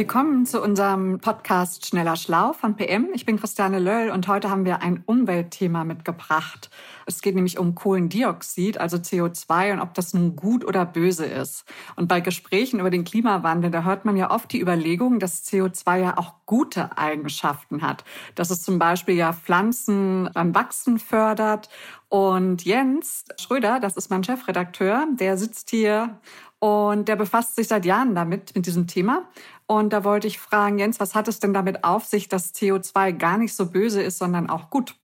[0.00, 3.10] Willkommen zu unserem Podcast Schneller Schlau von PM.
[3.12, 6.70] Ich bin Christiane Löll und heute haben wir ein Umweltthema mitgebracht.
[7.04, 11.66] Es geht nämlich um Kohlendioxid, also CO2 und ob das nun gut oder böse ist.
[11.96, 15.98] Und bei Gesprächen über den Klimawandel, da hört man ja oft die Überlegung, dass CO2
[15.98, 18.02] ja auch gute Eigenschaften hat.
[18.36, 21.68] Dass es zum Beispiel ja Pflanzen beim Wachsen fördert.
[22.08, 26.18] Und Jens Schröder, das ist mein Chefredakteur, der sitzt hier
[26.60, 29.28] und der befasst sich seit Jahren damit, mit diesem Thema.
[29.66, 33.12] Und da wollte ich fragen, Jens, was hat es denn damit auf sich, dass CO2
[33.12, 34.94] gar nicht so böse ist, sondern auch gut?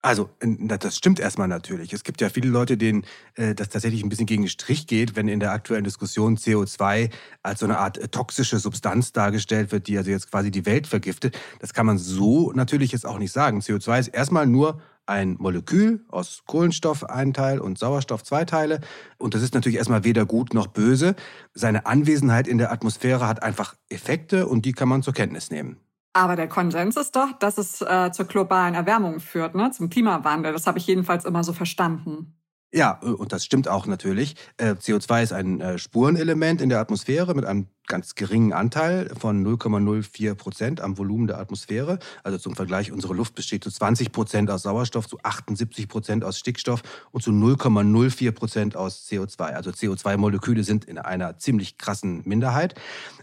[0.00, 1.92] Also, das stimmt erstmal natürlich.
[1.92, 5.16] Es gibt ja viele Leute, denen äh, das tatsächlich ein bisschen gegen den Strich geht,
[5.16, 7.10] wenn in der aktuellen Diskussion CO2
[7.42, 10.86] als so eine Art äh, toxische Substanz dargestellt wird, die also jetzt quasi die Welt
[10.86, 11.36] vergiftet.
[11.58, 13.58] Das kann man so natürlich jetzt auch nicht sagen.
[13.58, 18.80] CO2 ist erstmal nur ein Molekül aus Kohlenstoff ein Teil und Sauerstoff zwei Teile.
[19.16, 21.16] Und das ist natürlich erstmal weder gut noch böse.
[21.54, 25.78] Seine Anwesenheit in der Atmosphäre hat einfach Effekte und die kann man zur Kenntnis nehmen.
[26.12, 29.70] Aber der Konsens ist doch, dass es äh, zur globalen Erwärmung führt, ne?
[29.70, 30.52] zum Klimawandel.
[30.52, 32.37] Das habe ich jedenfalls immer so verstanden.
[32.72, 34.36] Ja, äh, und das stimmt auch natürlich.
[34.58, 39.42] Äh, CO2 ist ein äh, Spurenelement in der Atmosphäre mit einem ganz geringen Anteil von
[39.42, 41.98] 0,04 Prozent am Volumen der Atmosphäre.
[42.22, 46.38] Also zum Vergleich, unsere Luft besteht zu 20 Prozent aus Sauerstoff, zu 78 Prozent aus
[46.38, 49.40] Stickstoff und zu 0,04 Prozent aus CO2.
[49.40, 52.74] Also CO2-Moleküle sind in einer ziemlich krassen Minderheit.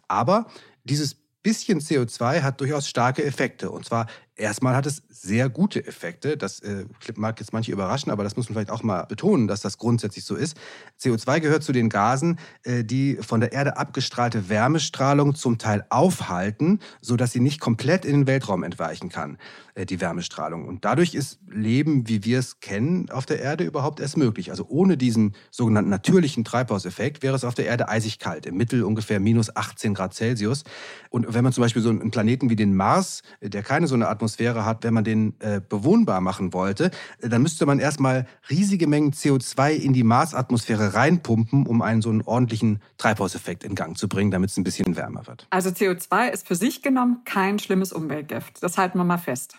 [0.08, 0.48] Aber
[0.84, 3.70] dieses bisschen CO2 hat durchaus starke Effekte.
[3.70, 6.36] Und zwar Erstmal hat es sehr gute Effekte.
[6.36, 9.62] Das äh, mag jetzt manche überraschen, aber das muss man vielleicht auch mal betonen, dass
[9.62, 10.58] das grundsätzlich so ist.
[11.00, 16.82] CO2 gehört zu den Gasen, äh, die von der Erde abgestrahlte Wärmestrahlung zum Teil aufhalten,
[17.00, 19.38] sodass sie nicht komplett in den Weltraum entweichen kann,
[19.74, 20.68] äh, die Wärmestrahlung.
[20.68, 24.52] Und dadurch ist Leben, wie wir es kennen, auf der Erde überhaupt erst möglich.
[24.52, 28.84] Also ohne diesen sogenannten natürlichen Treibhauseffekt wäre es auf der Erde eisig kalt, im Mittel
[28.84, 30.66] ungefähr minus 18 Grad Celsius.
[31.10, 34.10] Und wenn man zum Beispiel so einen Planeten wie den Mars, der keine so eine
[34.10, 36.90] Atmosphäre Atmosphäre hat, wenn man den äh, bewohnbar machen wollte,
[37.22, 42.10] äh, dann müsste man erstmal riesige Mengen CO2 in die Marsatmosphäre reinpumpen, um einen so
[42.10, 45.46] einen ordentlichen Treibhauseffekt in Gang zu bringen, damit es ein bisschen wärmer wird.
[45.52, 48.64] Also CO2 ist für sich genommen kein schlimmes Umweltgift.
[48.64, 49.58] Das halten wir mal fest.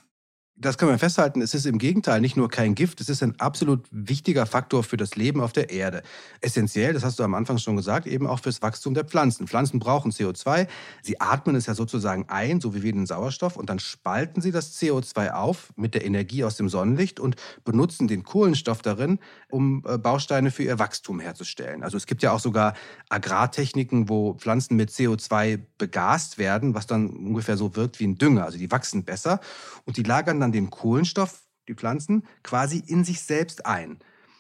[0.59, 1.43] Das können wir festhalten.
[1.43, 4.97] Es ist im Gegenteil nicht nur kein Gift, es ist ein absolut wichtiger Faktor für
[4.97, 6.03] das Leben auf der Erde.
[6.41, 9.47] Essentiell, das hast du am Anfang schon gesagt, eben auch fürs Wachstum der Pflanzen.
[9.47, 10.67] Pflanzen brauchen CO2.
[11.03, 14.51] Sie atmen es ja sozusagen ein, so wie wir den Sauerstoff, und dann spalten sie
[14.51, 19.19] das CO2 auf mit der Energie aus dem Sonnenlicht und benutzen den Kohlenstoff darin,
[19.51, 21.83] um äh, Bausteine für ihr Wachstum herzustellen.
[21.83, 22.73] Also es gibt ja auch sogar
[23.11, 28.47] Agrartechniken, wo Pflanzen mit CO2 begast werden, was dann ungefähr so wirkt wie ein Dünger.
[28.47, 29.41] Also die wachsen besser
[29.85, 33.99] und die lagern dann dann den Kohlenstoff, die Pflanzen, quasi in sich selbst ein.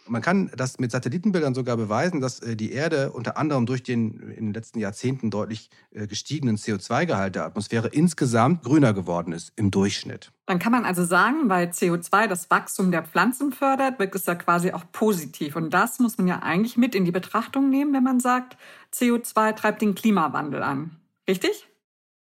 [0.08, 4.20] Man kann das mit Satellitenbildern sogar beweisen, dass äh, die Erde unter anderem durch den
[4.30, 9.72] in den letzten Jahrzehnten deutlich äh, gestiegenen CO2-Gehalt der Atmosphäre insgesamt grüner geworden ist im
[9.72, 10.30] Durchschnitt.
[10.46, 14.36] Dann kann man also sagen, weil CO2 das Wachstum der Pflanzen fördert, wirkt es ja
[14.36, 15.56] quasi auch positiv.
[15.56, 18.56] Und das muss man ja eigentlich mit in die Betrachtung nehmen, wenn man sagt,
[18.94, 20.92] CO2 treibt den Klimawandel an.
[21.28, 21.66] Richtig?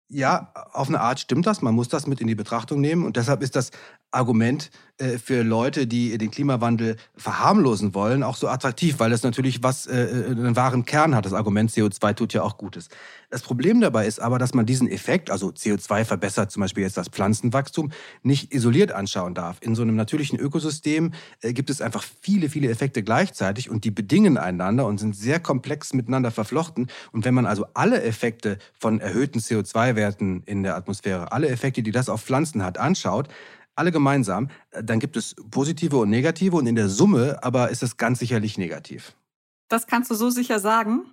[0.07, 1.61] Ja, auf eine Art stimmt das.
[1.61, 3.05] Man muss das mit in die Betrachtung nehmen.
[3.05, 3.71] Und deshalb ist das
[4.15, 9.61] Argument äh, für Leute, die den Klimawandel verharmlosen wollen, auch so attraktiv, weil es natürlich
[9.61, 11.25] was, äh, äh, einen wahren Kern hat.
[11.25, 12.87] Das Argument CO2 tut ja auch Gutes.
[13.29, 16.95] Das Problem dabei ist aber, dass man diesen Effekt, also CO2 verbessert zum Beispiel jetzt
[16.95, 17.91] das Pflanzenwachstum,
[18.23, 19.57] nicht isoliert anschauen darf.
[19.59, 21.11] In so einem natürlichen Ökosystem
[21.41, 25.41] äh, gibt es einfach viele, viele Effekte gleichzeitig und die bedingen einander und sind sehr
[25.41, 26.87] komplex miteinander verflochten.
[27.11, 31.91] Und wenn man also alle Effekte von erhöhten CO2-Werten in der Atmosphäre, alle Effekte, die
[31.91, 33.27] das auf Pflanzen hat, anschaut,
[33.75, 37.83] alle gemeinsam, äh, dann gibt es positive und negative und in der Summe aber ist
[37.83, 39.15] es ganz sicherlich negativ.
[39.67, 41.05] Das kannst du so sicher sagen?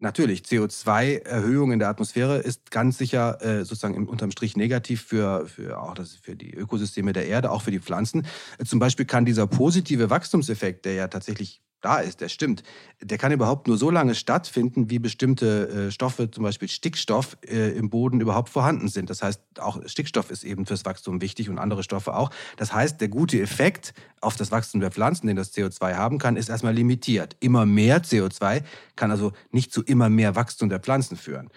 [0.00, 5.46] Natürlich, CO2-Erhöhung in der Atmosphäre ist ganz sicher äh, sozusagen im, unterm Strich negativ für,
[5.46, 8.26] für, auch das, für die Ökosysteme der Erde, auch für die Pflanzen.
[8.58, 12.62] Äh, zum Beispiel kann dieser positive Wachstumseffekt, der ja tatsächlich da ist, der stimmt,
[13.02, 17.76] der kann überhaupt nur so lange stattfinden, wie bestimmte äh, Stoffe, zum Beispiel Stickstoff, äh,
[17.76, 19.10] im Boden überhaupt vorhanden sind.
[19.10, 22.30] Das heißt, auch Stickstoff ist eben fürs Wachstum wichtig und andere Stoffe auch.
[22.56, 26.36] Das heißt, der gute Effekt auf das Wachstum der Pflanzen, den das CO2 haben kann,
[26.36, 27.36] ist erstmal limitiert.
[27.40, 28.62] Immer mehr CO2
[28.96, 31.50] kann also nicht zu immer mehr Wachstum der Pflanzen führen.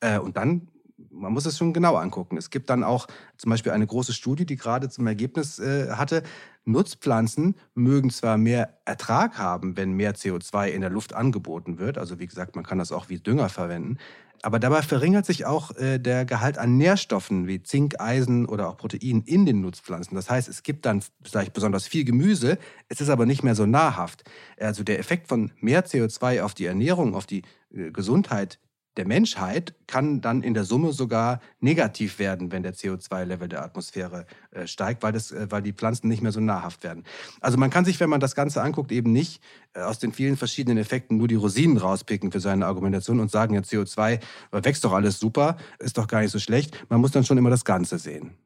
[0.00, 0.68] Äh, und dann
[1.10, 2.36] man muss es schon genau angucken.
[2.36, 3.06] Es gibt dann auch
[3.36, 6.22] zum Beispiel eine große Studie, die gerade zum Ergebnis äh, hatte,
[6.64, 12.18] Nutzpflanzen mögen zwar mehr Ertrag haben, wenn mehr CO2 in der Luft angeboten wird, also
[12.18, 13.98] wie gesagt, man kann das auch wie Dünger verwenden,
[14.44, 18.76] Aber dabei verringert sich auch äh, der Gehalt an Nährstoffen wie Zink, Eisen oder auch
[18.76, 20.16] Protein in den Nutzpflanzen.
[20.16, 22.58] Das heißt, es gibt dann vielleicht besonders viel Gemüse,
[22.88, 24.24] es ist aber nicht mehr so nahrhaft.
[24.58, 28.58] Also der Effekt von mehr CO2 auf die Ernährung, auf die äh, Gesundheit
[28.96, 34.26] der Menschheit kann dann in der Summe sogar negativ werden, wenn der CO2-Level der Atmosphäre
[34.50, 37.04] äh, steigt, weil, das, äh, weil die Pflanzen nicht mehr so nahrhaft werden.
[37.40, 39.42] Also man kann sich, wenn man das Ganze anguckt, eben nicht
[39.72, 43.54] äh, aus den vielen verschiedenen Effekten nur die Rosinen rauspicken für seine Argumentation und sagen,
[43.54, 46.84] ja, CO2 wächst doch alles super, ist doch gar nicht so schlecht.
[46.90, 48.36] Man muss dann schon immer das Ganze sehen.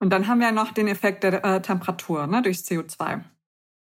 [0.00, 3.22] Und dann haben wir noch den Effekt der äh, Temperatur ne, durch CO2.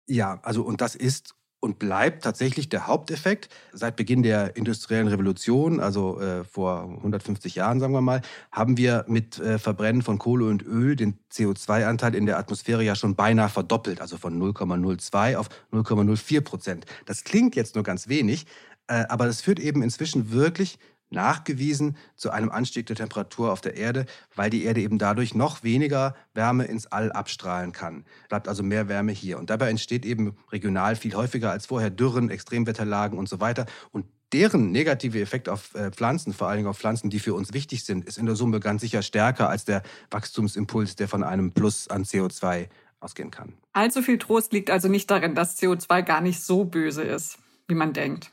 [0.08, 3.49] Ja, also und das ist und bleibt tatsächlich der Haupteffekt.
[3.73, 8.20] Seit Beginn der industriellen Revolution, also äh, vor 150 Jahren, sagen wir mal,
[8.50, 12.97] haben wir mit äh, Verbrennen von Kohle und Öl den CO2-Anteil in der Atmosphäre ja
[12.97, 16.87] schon beinahe verdoppelt, also von 0,02 auf 0,04 Prozent.
[17.06, 18.47] Das klingt jetzt nur ganz wenig,
[18.88, 20.81] äh, aber das führt eben inzwischen wirklich
[21.12, 25.62] nachgewiesen zu einem Anstieg der Temperatur auf der Erde, weil die Erde eben dadurch noch
[25.62, 28.05] weniger Wärme ins All abstrahlen kann.
[28.29, 29.38] Bleibt also mehr Wärme hier.
[29.38, 33.67] Und dabei entsteht eben regional viel häufiger als vorher Dürren, Extremwetterlagen und so weiter.
[33.91, 37.53] Und deren negative Effekt auf äh, Pflanzen, vor allen Dingen auf Pflanzen, die für uns
[37.53, 41.53] wichtig sind, ist in der Summe ganz sicher stärker als der Wachstumsimpuls, der von einem
[41.53, 42.69] Plus an CO2
[43.00, 43.55] ausgehen kann.
[43.73, 47.38] Allzu viel Trost liegt also nicht darin, dass CO2 gar nicht so böse ist,
[47.69, 48.32] wie man denkt.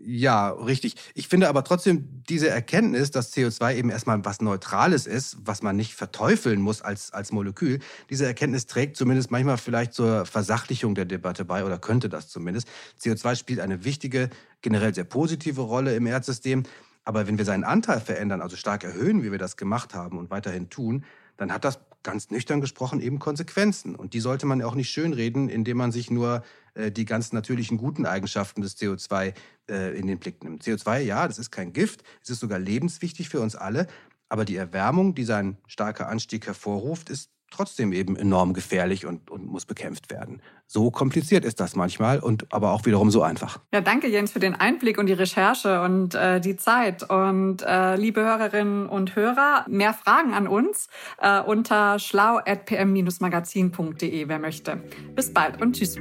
[0.00, 0.94] Ja, richtig.
[1.14, 5.74] Ich finde aber trotzdem diese Erkenntnis, dass CO2 eben erstmal was Neutrales ist, was man
[5.74, 11.04] nicht verteufeln muss als, als Molekül, diese Erkenntnis trägt zumindest manchmal vielleicht zur Versachlichung der
[11.04, 12.68] Debatte bei oder könnte das zumindest.
[13.02, 14.30] CO2 spielt eine wichtige,
[14.62, 16.62] generell sehr positive Rolle im Erdsystem.
[17.04, 20.30] Aber wenn wir seinen Anteil verändern, also stark erhöhen, wie wir das gemacht haben und
[20.30, 21.04] weiterhin tun,
[21.38, 23.94] dann hat das ganz nüchtern gesprochen eben Konsequenzen.
[23.94, 26.42] Und die sollte man auch nicht schönreden, indem man sich nur
[26.74, 29.34] äh, die ganz natürlichen guten Eigenschaften des CO2
[29.68, 30.62] äh, in den Blick nimmt.
[30.62, 33.86] CO2, ja, das ist kein Gift, es ist sogar lebenswichtig für uns alle.
[34.28, 39.46] Aber die Erwärmung, die sein starker Anstieg hervorruft, ist trotzdem eben enorm gefährlich und, und
[39.46, 40.42] muss bekämpft werden.
[40.66, 43.60] So kompliziert ist das manchmal und aber auch wiederum so einfach.
[43.72, 47.08] Ja, danke Jens für den Einblick und die Recherche und äh, die Zeit.
[47.08, 50.88] Und äh, liebe Hörerinnen und Hörer, mehr Fragen an uns
[51.20, 54.82] äh, unter schlau.pm-magazin.de, wer möchte.
[55.14, 55.96] Bis bald und tschüss.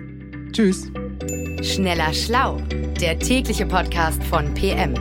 [0.52, 0.92] Tschüss.
[1.62, 2.58] Schneller Schlau,
[3.00, 4.96] der tägliche Podcast von PM.